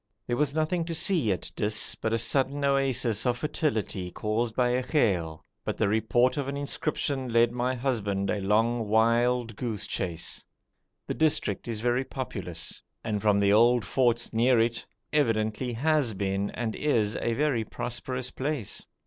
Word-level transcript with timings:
There 0.25 0.35
was 0.35 0.55
nothing 0.55 0.83
to 0.85 0.95
see 0.95 1.31
at 1.31 1.51
Dis 1.55 1.93
but 1.93 2.11
a 2.11 2.17
sudden 2.17 2.65
oasis 2.65 3.23
of 3.27 3.37
fertility 3.37 4.09
caused 4.09 4.55
by 4.55 4.69
a 4.69 4.81
ghail, 4.81 5.41
but 5.63 5.77
the 5.77 5.87
report 5.87 6.37
of 6.37 6.47
an 6.47 6.57
inscription 6.57 7.31
led 7.31 7.51
my 7.51 7.75
husband 7.75 8.31
a 8.31 8.41
long 8.41 8.87
wild 8.89 9.55
goose 9.55 9.85
chase. 9.85 10.43
The 11.05 11.13
district 11.13 11.67
is 11.67 11.81
very 11.81 12.03
populous, 12.03 12.81
and 13.03 13.21
from 13.21 13.39
the 13.39 13.53
old 13.53 13.85
forts 13.85 14.33
near 14.33 14.59
it 14.59 14.83
evidently 15.13 15.71
has 15.73 16.15
been 16.15 16.49
and 16.49 16.75
is 16.75 17.15
a 17.17 17.33
very 17.33 17.63
prosperous 17.63 18.31
place. 18.31 18.83